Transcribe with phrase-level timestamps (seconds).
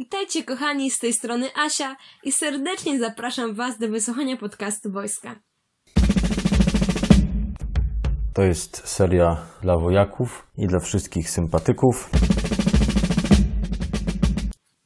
[0.00, 5.40] Witajcie kochani, z tej strony Asia i serdecznie zapraszam Was do wysłuchania podcastu Wojska.
[8.34, 12.10] To jest seria dla wojaków i dla wszystkich sympatyków.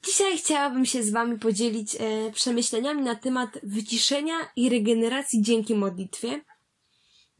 [0.07, 6.41] Dzisiaj chciałabym się z Wami podzielić e, przemyśleniami na temat wyciszenia i regeneracji dzięki modlitwie.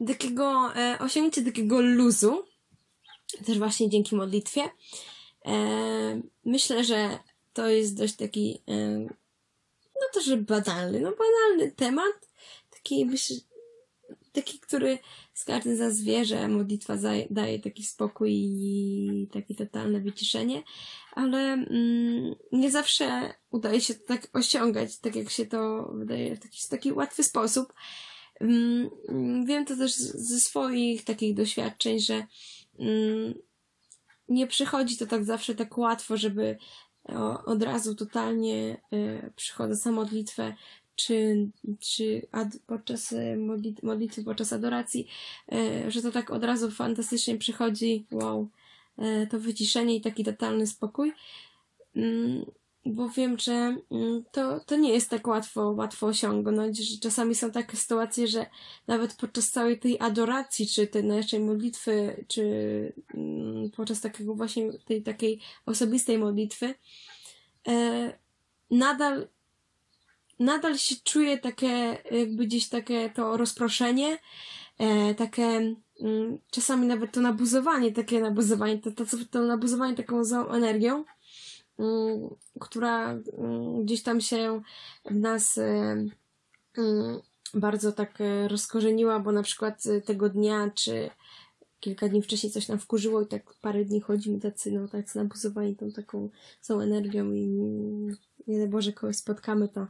[0.07, 2.45] Takiego, e, osiągnięcie takiego luzu,
[3.47, 4.63] też właśnie dzięki modlitwie.
[5.47, 7.19] E, myślę, że
[7.55, 8.63] to jest dość taki,
[9.95, 12.29] no to, że banalny, no banalny temat,
[12.71, 13.07] taki,
[14.33, 14.99] taki, który
[15.35, 16.97] z każdym za zwierzę modlitwa
[17.31, 20.63] daje taki spokój i takie totalne wyciszenie,
[21.13, 26.41] ale mm, nie zawsze udaje się to tak osiągać, tak jak się to wydaje w
[26.41, 27.73] taki, w taki łatwy sposób.
[28.41, 28.91] Mm,
[29.47, 32.27] wiem to też ze swoich takich doświadczeń, że
[32.79, 33.35] mm,
[34.29, 36.59] nie przychodzi to tak zawsze tak łatwo, żeby
[37.47, 40.55] od razu totalnie y, przychodzę na modlitwę,
[40.97, 41.49] czy,
[41.81, 43.37] czy ad, podczas e,
[43.83, 45.09] modlitwy, podczas adoracji,
[45.53, 48.49] e, że to tak od razu fantastycznie przychodzi, wow,
[48.99, 51.13] e, to wyciszenie i taki totalny spokój.
[52.87, 57.51] Bo wiem, że mm, to, to nie jest tak łatwo, łatwo osiągnąć, że czasami są
[57.51, 58.47] takie sytuacje, że
[58.87, 62.43] nawet podczas całej tej adoracji, czy tej naszej modlitwy, czy
[63.15, 66.75] mm, podczas takiego właśnie tej takiej osobistej modlitwy,
[68.71, 69.29] nadal
[70.39, 74.19] nadal się czuje takie, jakby gdzieś takie to rozproszenie,
[74.79, 80.49] e, takie mm, czasami nawet to nabuzowanie, takie nabuzowanie, to, to, to nabuzowanie taką złą
[80.49, 81.05] energią,
[82.61, 84.63] która mm, gdzieś tam się
[85.05, 86.11] w nas mm,
[87.55, 91.11] bardzo tak rozkorzeniła, bo na przykład tego dnia, czy
[91.81, 95.77] kilka dni wcześniej coś nam wkurzyło i tak parę dni chodzimy tacy, no tak nabuzowani
[95.77, 96.31] tą taką
[96.63, 97.47] złą energią i
[98.47, 99.87] nie daj Boże kogoś spotkamy, to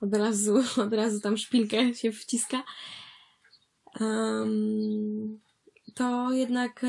[0.00, 0.54] od razu,
[0.86, 2.62] od razu tam szpilkę się wciska.
[4.00, 5.40] Um,
[5.94, 6.82] to jednak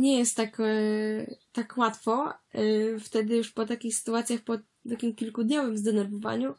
[0.00, 0.68] nie jest tak, um,
[1.52, 2.32] tak łatwo.
[3.00, 4.58] Wtedy już po takich sytuacjach, po
[4.90, 6.54] takim kilkudniowym zdenerwowaniu,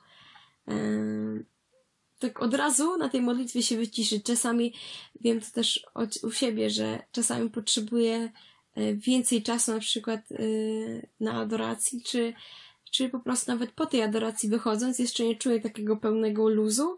[2.20, 4.24] tak od razu na tej modlitwie się wyciszyć.
[4.24, 4.74] Czasami
[5.22, 5.86] wiem to też
[6.24, 8.32] u siebie, że czasami potrzebuję
[8.94, 10.22] więcej czasu na przykład
[11.20, 12.34] na adoracji, czy
[12.92, 16.98] czy po prostu nawet po tej adoracji wychodząc, jeszcze nie czuję takiego pełnego luzu,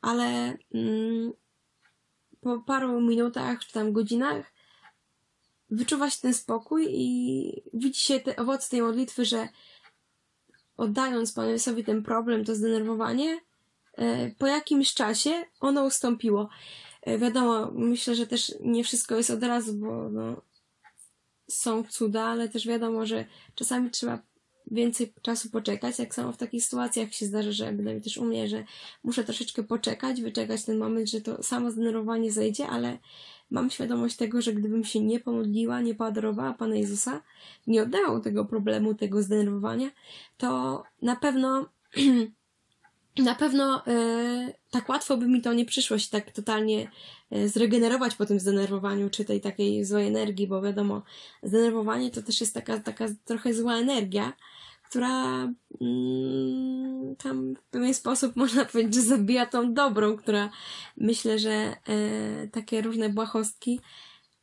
[0.00, 1.32] ale mm,
[2.40, 4.52] po paru minutach czy tam godzinach
[5.70, 9.48] wyczuwa się ten spokój i widzi się te owoce tej modlitwy, że
[10.76, 13.40] oddając Panu sobie ten problem, to zdenerwowanie,
[13.92, 16.48] e, po jakimś czasie ono ustąpiło.
[17.02, 20.42] E, wiadomo, myślę, że też nie wszystko jest od razu, bo no,
[21.50, 24.18] są cuda, ale też wiadomo, że czasami trzeba
[24.70, 25.98] więcej czasu poczekać.
[25.98, 28.64] Jak samo w takich sytuacjach się zdarza, że bynajmniej też u mnie, że
[29.04, 32.98] muszę troszeczkę poczekać, wyczekać ten moment, że to samo zdenerwowanie zejdzie, ale
[33.50, 37.22] mam świadomość tego, że gdybym się nie pomodliła, nie poadorowała Pana Jezusa,
[37.66, 39.90] nie oddała tego problemu, tego zdenerwowania,
[40.38, 41.66] to na pewno
[43.18, 46.90] na pewno e, tak łatwo by mi to nie przyszło się tak totalnie
[47.30, 51.02] e, zregenerować po tym zdenerwowaniu, czy tej takiej złej energii, bo wiadomo,
[51.42, 54.32] zdenerwowanie to też jest taka, taka trochę zła energia,
[54.90, 55.48] która
[55.80, 60.50] mm, tam w pewien sposób można powiedzieć, że zabija tą dobrą, która
[60.96, 61.76] myślę, że e,
[62.48, 63.80] takie różne błahostki,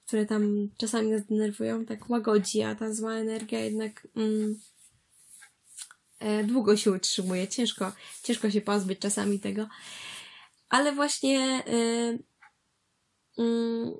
[0.06, 4.60] które tam czasami nas denerwują, tak łagodzi, a ta zła energia jednak mm,
[6.20, 7.48] e, długo się utrzymuje.
[7.48, 7.92] Ciężko,
[8.24, 9.68] ciężko się pozbyć czasami tego.
[10.70, 12.18] Ale właśnie e,
[13.38, 13.92] mm,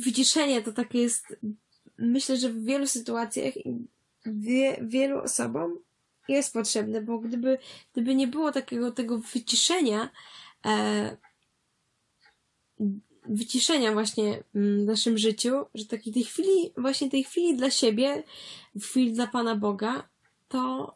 [0.00, 1.36] wyciszenie to takie jest,
[1.98, 3.54] myślę, że w wielu sytuacjach
[4.26, 5.78] wie, wielu osobom
[6.28, 7.58] jest potrzebne, bo gdyby,
[7.92, 10.10] gdyby nie było takiego tego wyciszenia,
[10.66, 11.16] e,
[13.26, 18.22] wyciszenia właśnie w naszym życiu, że takiej tej chwili, właśnie tej chwili dla siebie,
[18.82, 20.08] chwili dla Pana Boga,
[20.48, 20.94] to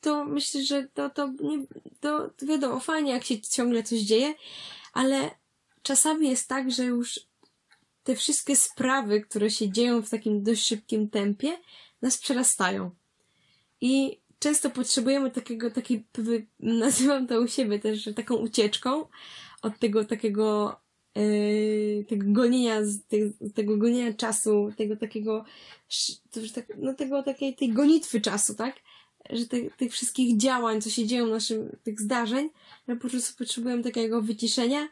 [0.00, 1.66] to myślę, że to, to, nie,
[2.00, 4.34] to, to wiadomo, fajnie jak się ciągle coś dzieje,
[4.92, 5.30] ale
[5.82, 7.20] czasami jest tak, że już
[8.06, 11.58] te wszystkie sprawy, które się dzieją w takim dość szybkim tempie,
[12.02, 12.90] nas przerastają.
[13.80, 16.04] I często potrzebujemy takiego, takiej,
[16.60, 19.04] nazywam to u siebie też taką ucieczką
[19.62, 20.80] od tego takiego
[21.14, 22.80] yy, tego gonienia,
[23.54, 25.44] tego gonienia czasu, tego takiego,
[26.54, 28.74] tak, no tego takiej, tej gonitwy czasu, tak?
[29.30, 32.50] Że te, tych wszystkich działań, co się dzieją, naszym, tych zdarzeń,
[32.88, 34.88] że po prostu potrzebujemy takiego wyciszenia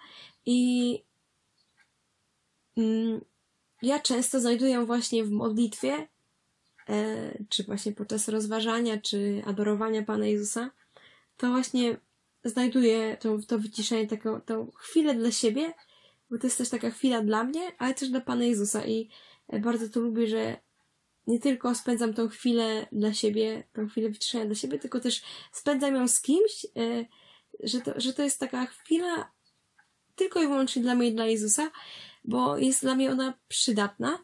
[0.47, 1.01] i
[3.83, 6.09] ja często znajduję właśnie w modlitwie
[6.89, 10.71] e, czy właśnie podczas rozważania, czy adorowania Pana Jezusa,
[11.37, 11.97] to właśnie
[12.45, 15.73] znajduję to, to wyciszenie, taką, tą chwilę dla siebie,
[16.31, 18.87] bo to jest też taka chwila dla mnie, ale też dla Pana Jezusa.
[18.87, 19.09] I
[19.61, 20.57] bardzo to lubię, że
[21.27, 25.23] nie tylko spędzam tą chwilę dla siebie, tą chwilę wyciszenia dla siebie, tylko też
[25.53, 27.07] spędzam ją z kimś, e,
[27.63, 29.33] że to, że to jest taka chwila
[30.17, 31.71] tylko i wyłącznie dla mnie i dla Jezusa,
[32.25, 34.19] bo jest dla mnie ona przydatna,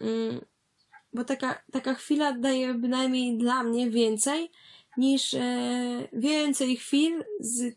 [0.00, 0.40] mm,
[1.12, 4.50] bo taka, taka chwila daje bynajmniej dla mnie więcej
[4.96, 7.76] niż e, więcej chwil z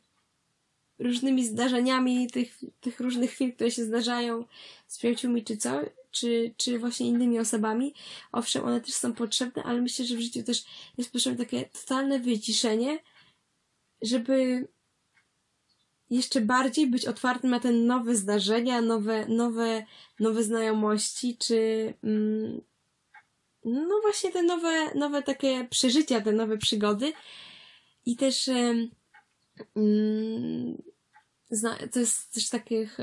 [0.99, 4.45] różnymi zdarzeniami tych, tych różnych chwil, które się zdarzają
[4.87, 5.81] z przyjaciółmi czy co,
[6.11, 7.93] czy, czy właśnie innymi osobami.
[8.31, 10.65] Owszem, one też są potrzebne, ale myślę, że w życiu też
[10.97, 12.99] jest potrzebne takie totalne wyciszenie,
[14.01, 14.67] żeby
[16.11, 19.85] jeszcze bardziej być otwartym na te nowe zdarzenia, nowe, nowe,
[20.19, 22.61] nowe znajomości, czy mm,
[23.65, 27.13] no właśnie te nowe, nowe takie przeżycia, te nowe przygody.
[28.05, 28.91] I też mm,
[31.91, 32.97] to jest też takich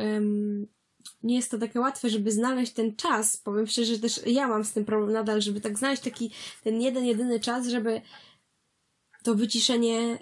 [1.22, 3.36] nie jest to takie łatwe, żeby znaleźć ten czas.
[3.36, 6.30] Powiem szczerze, że też ja mam z tym problem nadal, żeby tak znaleźć taki
[6.64, 8.00] ten jeden, jedyny czas, żeby
[9.22, 10.18] to wyciszenie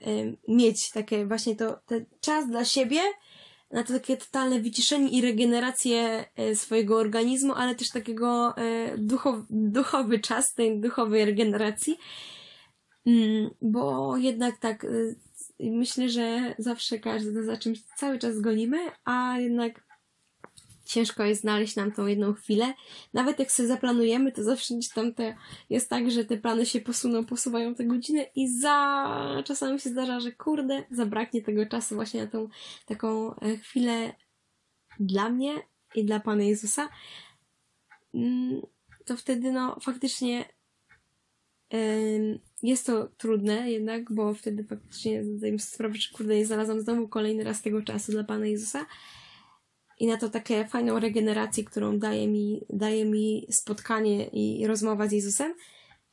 [0.49, 3.01] mieć, takie właśnie to, ten czas dla siebie,
[3.71, 9.37] na to takie totalne wyciszenie i regenerację e, swojego organizmu, ale też takiego e, duchow,
[9.51, 11.99] duchowy czas tej duchowej regeneracji.
[13.07, 14.87] Mm, bo jednak tak,
[15.61, 19.86] myślę, że zawsze każdy za czymś cały czas gonimy, a jednak
[20.87, 22.75] ciężko jest znaleźć nam tą jedną chwilę.
[23.15, 25.37] Nawet jak sobie zaplanujemy, to zawsze gdzieś tam te,
[25.71, 30.21] jest tak, że te plany się posuną, posuwają te godziny i za czasami się zdarza,
[30.21, 32.49] że kurde, zabraknie tego czasu właśnie na tą
[32.87, 34.15] taką e, chwilę
[35.01, 35.55] dla mnie
[35.95, 36.89] i dla Pana Jezusa.
[38.15, 38.61] Mm,
[39.05, 40.57] to wtedy no faktycznie
[42.63, 47.09] jest to trudne jednak, bo wtedy faktycznie zdaję sobie sprawę, że kurde, nie znalazłam znowu
[47.09, 48.87] kolejny raz tego czasu dla Pana Jezusa
[49.99, 55.13] i na to takie fajną regenerację, którą daje mi, daje mi spotkanie i rozmowa z
[55.13, 55.55] Jezusem,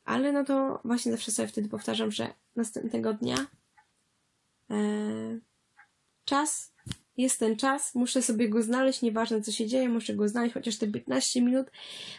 [0.06, 3.38] ale no to właśnie zawsze sobie wtedy powtarzam, że następnego dnia
[4.70, 4.76] e,
[6.26, 6.74] czas,
[7.18, 10.78] jest ten czas, muszę sobie go znaleźć, nieważne co się dzieje, muszę go znaleźć chociaż
[10.78, 11.68] te 15 minut,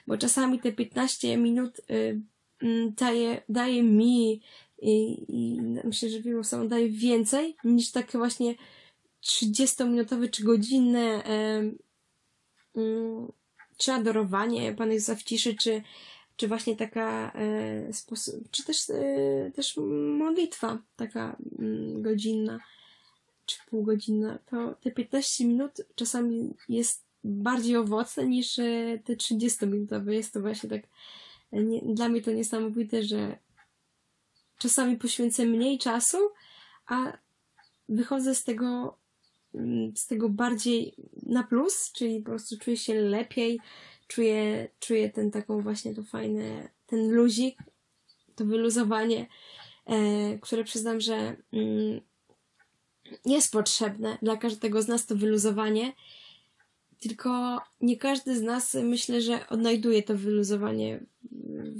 [0.07, 2.21] bo czasami te 15 minut y,
[2.63, 4.43] y, daje, daje mi
[4.83, 8.55] i, i myślę, że wielu osobom daje więcej niż takie właśnie
[9.25, 11.23] 30-minutowe czy godzinne
[12.75, 13.33] mm,
[13.77, 15.83] czy adorowanie Pana Jezusa w ciszy, czy,
[16.37, 19.77] czy właśnie taka e, sposób, czy też, e, też
[20.19, 22.61] modlitwa taka mm, godzinna,
[23.47, 30.11] czy półgodzinna, to te 15 minut czasami jest bardziej owocne niż e, te 30-minutowe.
[30.11, 30.83] Jest to właśnie tak,
[31.53, 33.39] nie, dla mnie to niesamowite, że
[34.59, 36.19] czasami poświęcę mniej czasu,
[36.87, 37.19] a
[37.89, 38.97] wychodzę z tego
[39.95, 43.61] z tego bardziej na plus, czyli po prostu czuję się lepiej,
[44.09, 47.59] czuję, czuję ten taką właśnie to fajne, ten luzik,
[48.37, 49.27] to wyluzowanie,
[49.87, 52.01] e, które przyznam, że mm,
[53.25, 55.93] jest potrzebne dla każdego z nas to wyluzowanie,
[57.09, 61.07] tylko nie każdy z nas myślę, że odnajduje to wyluzowanie,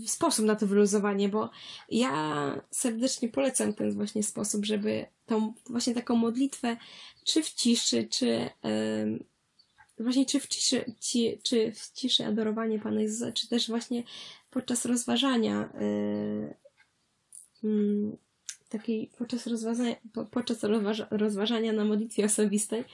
[0.07, 1.51] sposób na to wyluzowanie, bo
[1.89, 6.77] ja serdecznie polecam ten właśnie sposób, żeby tą właśnie taką modlitwę,
[7.25, 8.51] czy w ciszy, czy
[9.99, 14.03] właśnie czy w ciszy, ci, czy w ciszy adorowanie Pana Jezusa, czy też właśnie
[14.51, 15.73] podczas rozważania
[17.63, 18.19] yy,
[18.69, 19.97] takiej podczas rozważania,
[20.31, 20.65] podczas
[21.11, 22.85] rozważania na modlitwie osobistej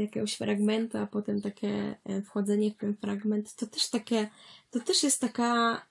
[0.00, 4.28] jakiegoś fragmentu, a potem takie e, wchodzenie w ten fragment, to też takie,
[4.70, 5.82] to też jest taka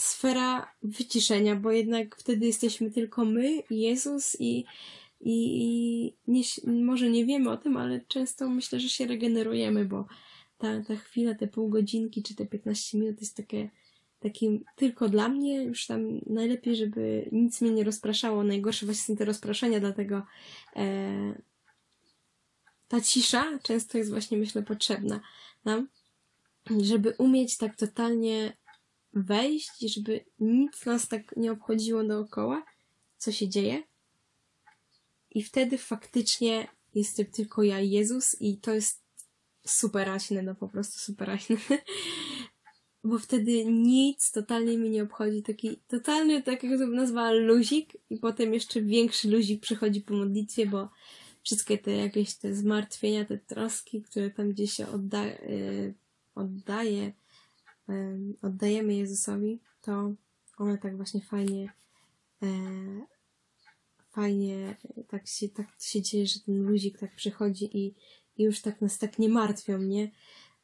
[0.00, 4.64] sfera wyciszenia, bo jednak wtedy jesteśmy tylko my, Jezus i,
[5.20, 6.42] i, i nie,
[6.84, 10.06] może nie wiemy o tym, ale często myślę, że się regenerujemy, bo
[10.58, 13.70] ta, ta chwila, te pół godzinki czy te 15 minut jest takie
[14.20, 18.44] takim tylko dla mnie, już tam najlepiej, żeby nic mnie nie rozpraszało.
[18.44, 20.22] Najgorsze właśnie są te rozpraszenia, dlatego
[20.76, 21.42] e,
[22.92, 25.20] ta cisza często jest właśnie, myślę, potrzebna
[25.64, 25.88] nam,
[26.80, 28.56] żeby umieć tak totalnie
[29.12, 32.64] wejść żeby nic nas tak nie obchodziło dookoła,
[33.16, 33.82] co się dzieje.
[35.30, 39.02] I wtedy faktycznie jestem tylko ja i Jezus i to jest
[39.66, 41.56] super raśne, no po prostu super raśne.
[43.04, 45.42] Bo wtedy nic totalnie mnie nie obchodzi.
[45.42, 50.66] Taki totalny, tak jak to nazwała, luzik i potem jeszcze większy luzik przychodzi po modlitwie,
[50.66, 50.88] bo
[51.42, 55.94] wszystkie te jakieś te zmartwienia, te troski, które tam gdzieś się odda, yy,
[56.34, 57.12] oddaje,
[57.88, 60.12] em, oddajemy Jezusowi, to
[60.58, 61.72] one tak właśnie fajnie
[62.42, 62.46] e,
[64.10, 64.76] fajnie
[65.08, 67.94] tak się, tak się dzieje, że ten luzik tak przychodzi i,
[68.36, 70.10] i już tak nas tak nie martwią, nie?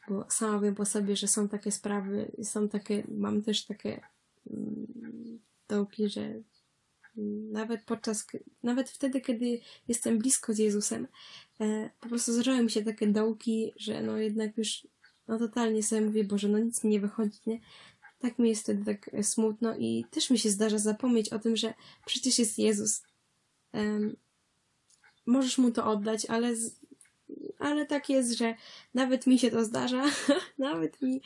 [0.08, 4.00] Bo sama wiem po sobie, że są takie sprawy, są takie, mam też takie
[4.50, 6.42] mm, dołki, że
[7.52, 8.26] nawet podczas,
[8.62, 11.08] nawet wtedy, kiedy jestem blisko z Jezusem,
[11.60, 14.86] e, po prostu zdarzają mi się takie dołki, że no jednak już
[15.28, 17.60] no totalnie sobie mówię, Boże, no nic mi nie wychodzi, nie?
[18.18, 21.56] Tak mi jest wtedy tak e, smutno i też mi się zdarza zapomnieć o tym,
[21.56, 21.74] że
[22.06, 23.02] przecież jest Jezus.
[25.26, 26.80] Możesz mu to oddać, ale, z,
[27.58, 28.54] ale tak jest, że
[28.94, 30.04] nawet mi się to zdarza,
[30.58, 31.22] nawet mi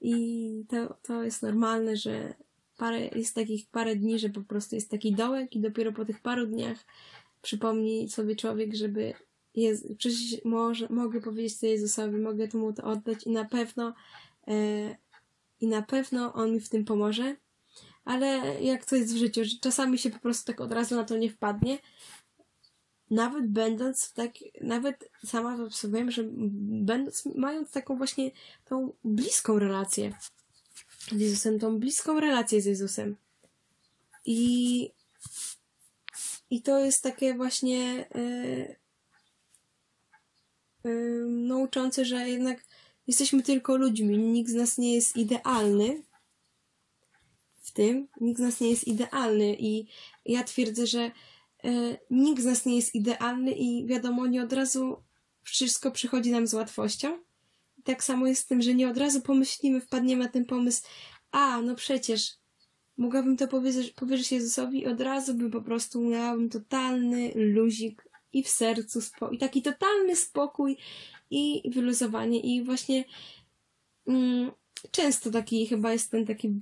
[0.00, 2.34] i to, to jest normalne, że
[2.78, 6.20] parę, jest takich parę dni, że po prostu jest taki dołek i dopiero po tych
[6.20, 6.84] paru dniach
[7.42, 9.14] przypomni sobie człowiek, żeby
[9.54, 13.94] jest, przecież może, mogę powiedzieć to Jezusowi, mogę mu to oddać i na pewno
[14.48, 14.96] e,
[15.60, 17.36] i na pewno On mi w tym pomoże,
[18.04, 21.04] ale jak to jest w życiu, że czasami się po prostu tak od razu na
[21.04, 21.78] to nie wpadnie,
[23.10, 24.30] nawet będąc w tak,
[24.60, 26.24] nawet sama wiem, że
[26.84, 28.30] będąc, mając taką właśnie
[28.64, 30.12] tą bliską relację
[31.10, 33.16] z Jezusem, tą bliską relację z Jezusem.
[34.24, 34.90] I,
[36.50, 38.76] i to jest takie właśnie yy,
[40.84, 42.64] yy, no, uczące, że jednak
[43.06, 46.02] jesteśmy tylko ludźmi, nikt z nas nie jest idealny
[47.62, 49.86] w tym, nikt z nas nie jest idealny i
[50.24, 51.10] ja twierdzę, że
[51.64, 55.02] E, nikt z nas nie jest idealny i wiadomo, nie od razu
[55.42, 57.18] wszystko przychodzi nam z łatwością.
[57.88, 60.82] Tak samo jest z tym, że nie od razu pomyślimy, wpadniemy na ten pomysł,
[61.30, 62.34] a no przecież
[62.96, 68.42] mogłabym to powiedzieć, powiedzieć Jezusowi i od razu by po prostu miałabym totalny luzik i
[68.42, 70.76] w sercu spokój, i taki totalny spokój
[71.30, 73.04] i wyluzowanie i właśnie
[74.06, 74.50] mm,
[74.90, 76.60] często taki chyba jest ten taki,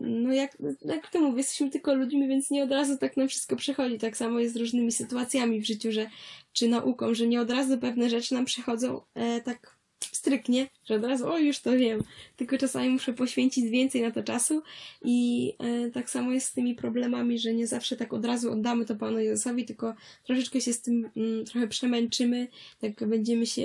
[0.00, 3.56] no jak, jak to mówię, jesteśmy tylko ludźmi, więc nie od razu tak nam wszystko
[3.56, 3.98] przychodzi.
[3.98, 6.10] Tak samo jest z różnymi sytuacjami w życiu, że,
[6.52, 9.77] czy nauką, że nie od razu pewne rzeczy nam przychodzą e, tak
[10.18, 12.02] stryknie, że od razu, o już to wiem,
[12.36, 14.62] tylko czasami muszę poświęcić więcej na to czasu
[15.04, 18.84] i e, tak samo jest z tymi problemami, że nie zawsze tak od razu oddamy
[18.84, 19.94] to Panu Jezusowi, tylko
[20.24, 22.48] troszeczkę się z tym mm, trochę przemęczymy,
[22.80, 23.62] tak będziemy się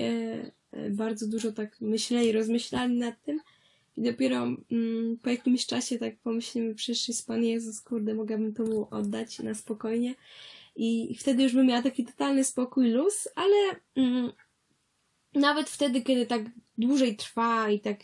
[0.72, 3.40] e, bardzo dużo tak myśleli, rozmyślali nad tym,
[3.98, 4.38] i dopiero
[4.72, 9.40] mm, po jakimś czasie tak pomyślimy, przyszły z Pan Jezus, kurde, mogłabym to mu oddać
[9.40, 10.16] na spokojnie.
[10.76, 13.56] I wtedy już bym miała taki totalny spokój, luz, ale
[13.96, 14.32] mm,
[15.36, 16.42] nawet wtedy, kiedy tak
[16.78, 18.00] dłużej trwa i tak,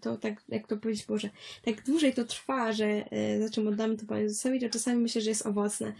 [0.00, 1.30] to tak, jak to powiedzieć Boże,
[1.62, 5.20] tak dłużej to trwa, że e, za czym oddamy to Panu Jezusowi, to czasami myślę,
[5.20, 5.92] że jest owocne.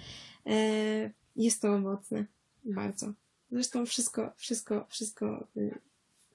[0.46, 2.24] E, jest to owocne.
[2.64, 3.12] Bardzo.
[3.50, 5.78] Zresztą wszystko, wszystko, wszystko y,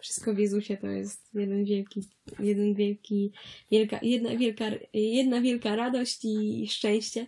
[0.02, 2.02] wszystko w Jezusie to jest jeden wielki,
[2.40, 3.32] jeden wielki,
[3.72, 7.28] wielka, jedna wielka, jedna wielka radość i szczęście.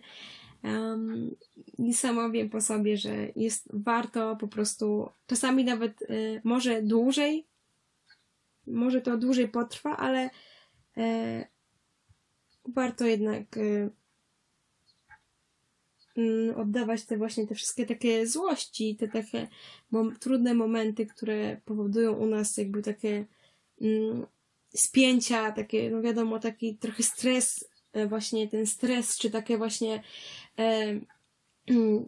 [0.64, 1.36] Um,
[1.78, 7.46] I sama wiem po sobie, że jest warto po prostu, czasami nawet y, może dłużej,
[8.66, 10.30] może to dłużej potrwa, ale
[10.98, 11.44] y,
[12.64, 13.90] warto jednak y,
[16.16, 19.48] Mm, oddawać te właśnie te wszystkie takie złości, te takie
[19.90, 23.26] mom trudne momenty, które powodują u nas jakby takie
[23.80, 24.26] mm,
[24.74, 27.64] spięcia, takie, no wiadomo, taki trochę stres,
[28.08, 30.02] właśnie ten stres, czy takie właśnie
[30.58, 31.00] e,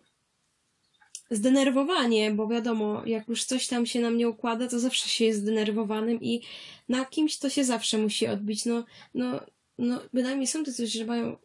[1.31, 5.41] zdenerwowanie, bo wiadomo, jak już coś tam się nam nie układa, to zawsze się jest
[5.41, 6.43] zdenerwowanym i
[6.89, 8.65] na kimś to się zawsze musi odbić.
[8.65, 9.41] No, no,
[9.79, 11.37] no bynajmniej są tacy, że mają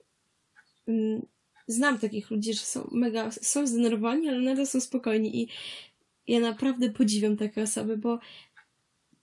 [0.87, 1.25] mm,
[1.67, 5.47] znam takich ludzi, że są mega, są zdenerwowani, ale nadal są spokojni i
[6.27, 8.19] ja naprawdę podziwiam takie osoby, bo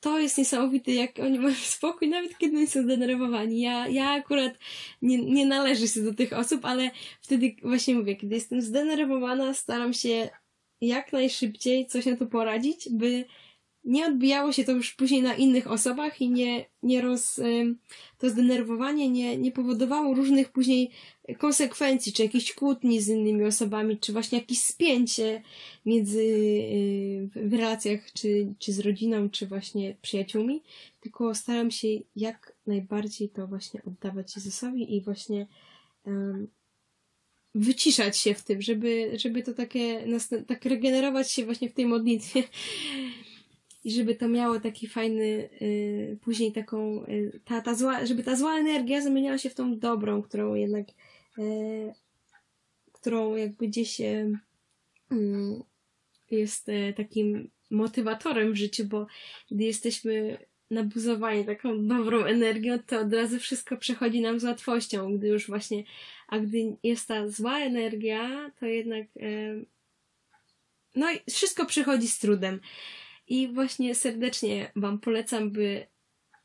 [0.01, 3.61] to jest niesamowite, jak oni mają spokój, nawet kiedy nie są zdenerwowani.
[3.61, 4.53] Ja, ja akurat
[5.03, 6.91] nie, nie należę się do tych osób, ale
[7.21, 10.29] wtedy właśnie mówię, kiedy jestem zdenerwowana, staram się
[10.81, 13.25] jak najszybciej coś na to poradzić, by
[13.89, 17.41] nie odbijało się to już później na innych osobach i nie, nie roz,
[18.19, 20.91] to zdenerwowanie nie, nie powodowało różnych później
[21.39, 25.43] konsekwencji, czy jakichś kłótni z innymi osobami, czy właśnie jakieś spięcie
[25.87, 26.25] między
[27.35, 30.63] w relacjach, czy, czy z rodziną, czy właśnie przyjaciółmi,
[31.01, 35.47] tylko staram się jak najbardziej to właśnie oddawać Jezusowi i właśnie
[36.05, 36.49] um,
[37.55, 40.05] wyciszać się w tym, żeby, żeby to takie,
[40.47, 42.43] tak regenerować się właśnie w tej modlitwie
[43.89, 48.37] i żeby to miało taki fajny, y, później taką, y, ta, ta zła, żeby ta
[48.37, 50.87] zła energia zamieniała się w tą dobrą, którą jednak,
[51.39, 51.93] y,
[52.93, 54.39] którą jakby gdzieś y,
[56.31, 56.67] jest
[56.97, 59.07] takim motywatorem w życiu, bo
[59.51, 60.39] gdy jesteśmy
[60.71, 65.85] nabuzowanie taką dobrą energią, to od razu wszystko przechodzi nam z łatwością, gdy już właśnie,
[66.29, 69.07] a gdy jest ta zła energia, to jednak
[70.95, 72.61] no i wszystko przychodzi z trudem.
[73.29, 75.87] I właśnie serdecznie Wam polecam, by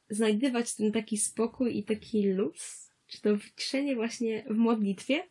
[0.10, 5.24] znajdywać ten taki spokój i taki luz, czy to wyciszenie właśnie w modlitwie,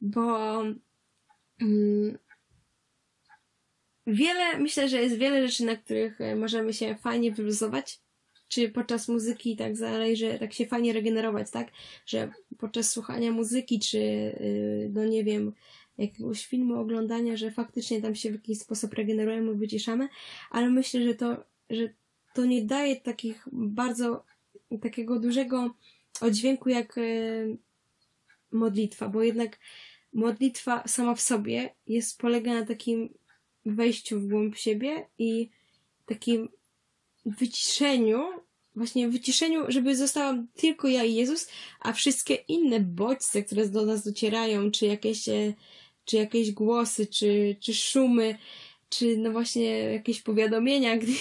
[0.00, 0.60] bo
[1.60, 2.18] mm,
[4.06, 8.00] wiele, myślę, że jest wiele rzeczy, na których e, możemy się fajnie wyluzować,
[8.48, 11.68] czy podczas muzyki tak dalej, że tak się fajnie regenerować, tak?
[12.06, 15.52] Że podczas słuchania muzyki, czy y, no nie wiem,
[15.98, 20.08] jakiegoś filmu oglądania, że faktycznie tam się w jakiś sposób regenerujemy, wyciszamy,
[20.50, 21.88] ale myślę, że to, że
[22.34, 24.24] to nie daje takich bardzo,
[24.82, 25.74] takiego dużego
[26.20, 27.56] oddźwięku jak y,
[28.52, 29.58] modlitwa, bo jednak
[30.12, 33.14] modlitwa sama w sobie jest, polega na takim
[33.66, 35.50] wejściu w głąb siebie i
[36.06, 36.48] takim
[37.26, 38.24] wyciszeniu,
[38.76, 41.48] właśnie wyciszeniu, żeby zostałam tylko ja i Jezus,
[41.80, 45.54] a wszystkie inne bodźce, które do nas docierają, czy jakieś, e,
[46.04, 48.38] czy jakieś głosy, czy, czy szumy,
[48.88, 51.12] czy no właśnie jakieś powiadomienia gdy,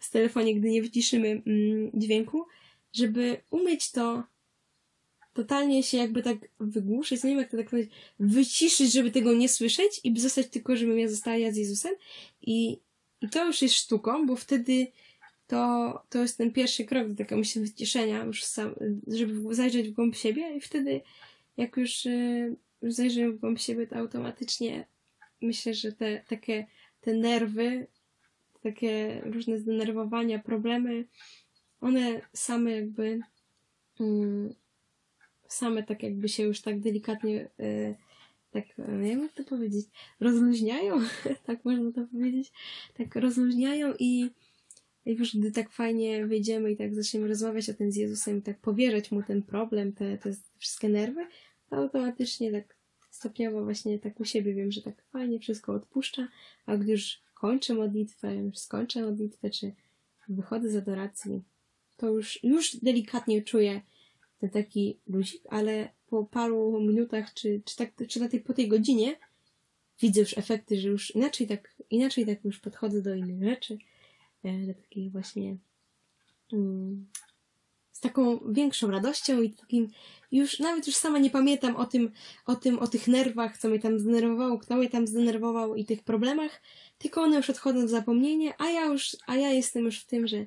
[0.00, 2.46] z telefonie, gdy nie wyciszymy mm, dźwięku,
[2.92, 4.22] żeby umieć to
[5.32, 9.48] totalnie się jakby tak wygłuszyć, nie wiem jak to tak powiedzieć, wyciszyć, żeby tego nie
[9.48, 11.94] słyszeć i zostać tylko, żebym ja została ja z Jezusem.
[12.42, 12.78] I,
[13.20, 14.86] i to już jest sztuką, bo wtedy
[15.46, 18.74] to, to jest ten pierwszy krok do takiego myślę wyciszenia, już sam,
[19.06, 21.00] żeby zajrzeć w głąb siebie i wtedy
[21.56, 22.56] jak już, y,
[22.86, 24.86] już zajrzymy w głąb siebie, to automatycznie
[25.42, 26.66] myślę, że te takie
[27.00, 27.86] te nerwy,
[28.62, 31.04] takie różne zdenerwowania, problemy,
[31.80, 33.20] one same jakby
[34.00, 34.54] mm,
[35.48, 37.94] same tak jakby się już tak delikatnie yy,
[38.50, 39.86] tak, nie wiem jak to powiedzieć,
[40.20, 41.00] rozluźniają,
[41.46, 42.52] tak można to powiedzieć,
[42.94, 44.30] tak rozluźniają i,
[45.06, 48.42] i już gdy tak fajnie wyjdziemy i tak zaczniemy rozmawiać o tym z Jezusem i
[48.42, 51.26] tak powierzać Mu ten problem, te, te wszystkie nerwy,
[51.70, 52.75] to automatycznie tak
[53.16, 56.28] stopniowo właśnie tak u siebie wiem, że tak fajnie wszystko odpuszcza,
[56.66, 59.72] a gdy już kończę modlitwę, już skończę modlitwę, czy
[60.28, 61.42] wychodzę z adoracji,
[61.96, 63.80] to już, już delikatnie czuję
[64.38, 68.68] ten taki luzik, ale po paru minutach, czy, czy, tak, czy na tej, po tej
[68.68, 69.16] godzinie
[70.00, 73.78] widzę już efekty, że już inaczej tak, inaczej tak już podchodzę do innych rzeczy,
[74.44, 75.56] e, do takich właśnie
[76.52, 77.06] mm,
[77.96, 79.88] z taką większą radością i takim
[80.32, 82.12] już nawet już sama nie pamiętam o tym,
[82.46, 86.02] o tym, o tych nerwach, co mnie tam zdenerwowało, kto mnie tam zdenerwował i tych
[86.02, 86.62] problemach,
[86.98, 90.26] tylko one już odchodzą w zapomnienie, a ja już, a ja jestem już w tym,
[90.26, 90.46] że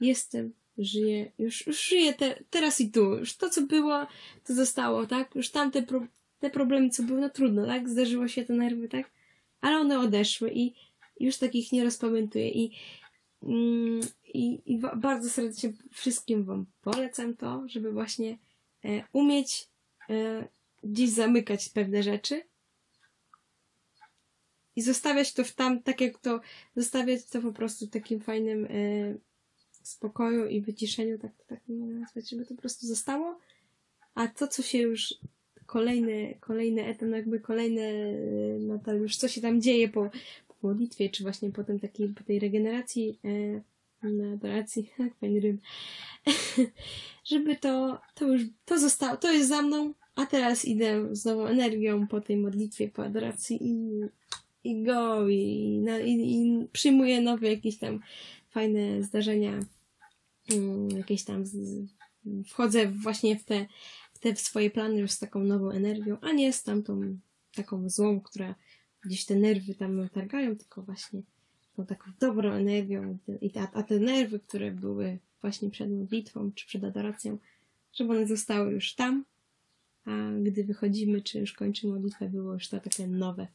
[0.00, 3.18] jestem żyję, już, już żyję te, teraz i tu.
[3.18, 4.06] Już to, co było,
[4.44, 5.34] to zostało, tak?
[5.34, 6.06] Już tamte pro,
[6.38, 7.88] te problemy, co były, no trudno, tak?
[7.88, 9.10] Zdarzyło się te nerwy, tak?
[9.60, 10.74] Ale one odeszły i
[11.20, 12.50] już takich nie rozpamiętuję.
[12.50, 12.72] I,
[13.42, 14.00] mm,
[14.36, 18.38] i, i bardzo serdecznie wszystkim Wam polecam to, żeby właśnie
[18.84, 19.68] e, umieć
[20.10, 20.48] e,
[20.82, 22.42] gdzieś zamykać pewne rzeczy
[24.76, 26.40] i zostawiać to w tam, tak jak to,
[26.76, 28.68] zostawiać to po prostu takim fajnym e,
[29.82, 33.38] spokoju i wyciszeniu, tak to tak nie nazwać, żeby to po prostu zostało.
[34.14, 35.14] A to, co się już
[35.66, 37.92] kolejny, kolejny etap, no jakby kolejne,
[38.58, 40.10] no to już co się tam dzieje po,
[40.48, 43.60] po modlitwie, czy właśnie potem takiej, po tej regeneracji, e,
[44.02, 45.58] na adoracji, tak, fajny rym,
[47.30, 51.46] żeby to, to już, to zostało, to jest za mną, a teraz idę z nową
[51.46, 54.00] energią po tej modlitwie, po adoracji i,
[54.64, 58.00] i go, i, no, i, i przyjmuję nowe jakieś tam
[58.50, 59.60] fajne zdarzenia.
[60.52, 61.56] Mm, jakieś tam z,
[62.46, 63.66] wchodzę właśnie w te,
[64.12, 67.18] w te swoje plany już z taką nową energią, a nie z tamtą
[67.54, 68.54] taką złą, która
[69.04, 71.22] gdzieś te nerwy tam targają, tylko właśnie
[71.76, 76.66] tą taką dobrą energią, i a, a te nerwy, które były właśnie przed modlitwą czy
[76.66, 77.38] przed adoracją,
[77.92, 79.24] żeby one zostały już tam,
[80.04, 80.10] a
[80.42, 83.46] gdy wychodzimy, czy już kończymy modlitwę, było już to takie nowe.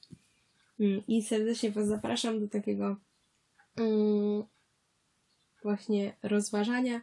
[0.80, 2.96] Mm, I serdecznie Was zapraszam do takiego
[3.78, 4.44] um,
[5.64, 7.02] właśnie rozważania.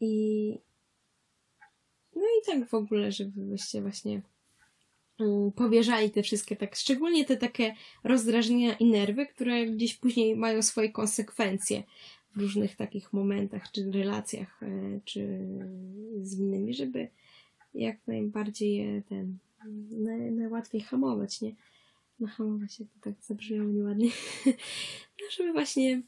[0.00, 0.58] I
[2.16, 4.33] no i tak w ogóle, żebyście właśnie mm,
[5.56, 7.74] powierzali te wszystkie, tak szczególnie te takie
[8.04, 11.82] rozdrażnienia i nerwy, które gdzieś później mają swoje konsekwencje
[12.36, 15.40] w różnych takich momentach, czy relacjach, e, czy
[16.22, 17.08] z innymi, żeby
[17.74, 19.38] jak najbardziej je ten
[19.90, 21.54] naj, najłatwiej hamować, nie?
[22.20, 24.10] No hamować, jak to tak zabrzmiało nieładnie.
[25.20, 26.02] No, żeby właśnie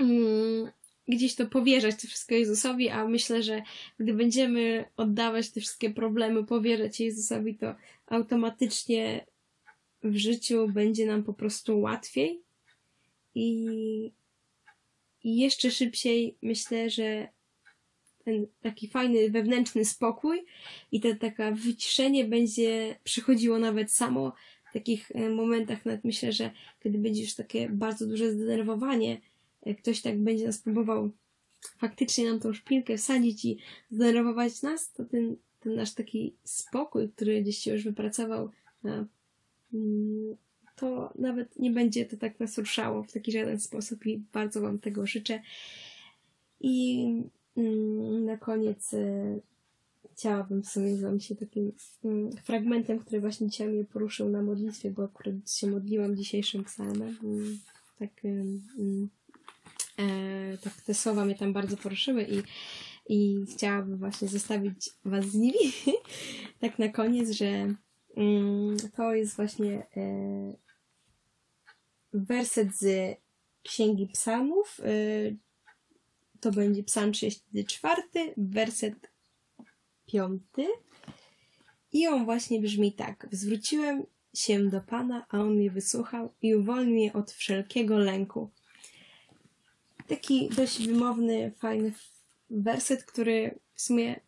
[0.00, 0.70] Mm,
[1.10, 3.62] gdzieś to powierzać to wszystko Jezusowi, a myślę, że
[3.98, 7.74] gdy będziemy oddawać te wszystkie problemy, powierzać Jezusowi, to
[8.06, 9.26] automatycznie
[10.02, 12.42] w życiu będzie nam po prostu łatwiej
[13.34, 14.12] i,
[15.24, 17.28] i jeszcze szybciej myślę, że
[18.24, 20.44] ten taki fajny wewnętrzny spokój
[20.92, 24.32] i to taka wyciszenie będzie przychodziło nawet samo
[24.70, 26.50] w takich e, momentach, nawet myślę, że
[26.82, 29.20] kiedy będzie już takie bardzo duże zdenerwowanie,
[29.66, 31.10] jak ktoś tak będzie nas próbował
[31.78, 33.58] faktycznie nam tą szpilkę wsadzić i
[33.90, 38.50] zdenerwować nas, to ten, ten nasz taki spokój, który gdzieś się już wypracował,
[38.84, 40.36] mm,
[40.76, 44.78] to nawet nie będzie to tak nas ruszało w taki żaden sposób i bardzo Wam
[44.78, 45.42] tego życzę.
[46.60, 47.04] I
[47.56, 49.40] mm, na koniec e,
[50.12, 51.72] chciałabym w sumie z Wami się takim
[52.04, 57.16] mm, fragmentem, który właśnie dzisiaj mnie poruszył na modlitwie, bo akurat się modliłam dzisiejszym psalmem.
[57.98, 58.10] Tak
[60.64, 62.42] tak te słowa mnie tam bardzo poruszyły i,
[63.08, 65.72] i chciałabym właśnie zostawić Was z nimi.
[66.60, 67.74] tak na koniec, że
[68.16, 70.54] mm, to jest właśnie e,
[72.12, 73.16] werset z
[73.62, 74.80] Księgi Psalmów.
[74.84, 74.90] E,
[76.40, 78.02] to będzie Psalm 34,
[78.36, 79.12] werset
[80.06, 80.42] 5.
[81.92, 83.28] I on właśnie brzmi tak.
[83.32, 88.50] Zwróciłem się do Pana, a On mnie wysłuchał i uwolnił mnie od wszelkiego lęku
[90.10, 91.92] taki dość wymowny, fajny
[92.50, 94.20] werset, który w sumie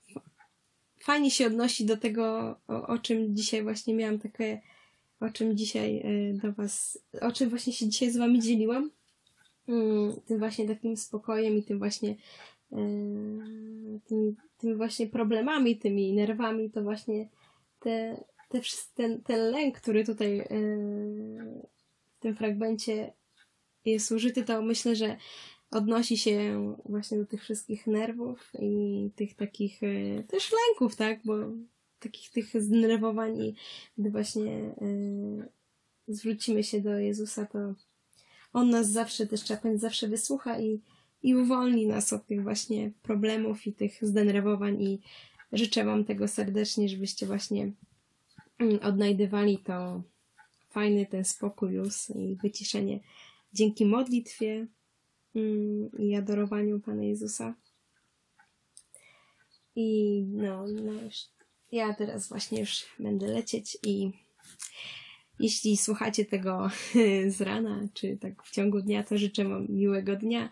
[1.00, 4.60] fajnie się odnosi do tego, o, o czym dzisiaj właśnie miałam takie,
[5.20, 8.90] o czym dzisiaj e, do Was, o czym właśnie się dzisiaj z Wami dzieliłam.
[9.68, 12.16] Mm, tym właśnie takim spokojem i tym właśnie
[12.72, 12.76] e,
[14.06, 17.28] tymi, tymi właśnie problemami, tymi nerwami, to właśnie
[17.80, 18.60] te, te,
[18.94, 20.46] ten, ten lęk, który tutaj e,
[22.16, 23.12] w tym fragmencie
[23.84, 25.16] jest użyty, to myślę, że
[25.72, 31.20] odnosi się właśnie do tych wszystkich nerwów i tych takich e, też lęków, tak?
[31.24, 31.34] Bo
[31.98, 33.54] takich tych zdenerwowań i
[33.98, 34.74] gdy właśnie e,
[36.08, 37.74] zwrócimy się do Jezusa, to
[38.52, 40.80] On nas zawsze, też trzeba zawsze wysłucha i,
[41.22, 45.00] i uwolni nas od tych właśnie problemów i tych zdenerwowań i
[45.52, 47.72] życzę Wam tego serdecznie, żebyście właśnie
[48.58, 50.02] mm, odnajdywali to
[50.70, 53.00] fajny ten spokój już i wyciszenie
[53.52, 54.66] dzięki modlitwie,
[55.98, 57.54] i adorowaniu Pana Jezusa.
[59.76, 61.16] I no, no już,
[61.72, 64.12] ja teraz właśnie już będę lecieć i
[65.40, 66.70] jeśli słuchacie tego
[67.36, 70.50] z rana, czy tak w ciągu dnia, to życzę Wam miłego dnia.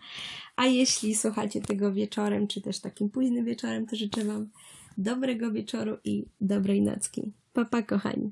[0.55, 4.49] A jeśli słuchacie tego wieczorem, czy też takim późnym wieczorem, to życzę Wam
[4.97, 7.31] dobrego wieczoru i dobrej nocki.
[7.53, 8.31] Papa, kochani.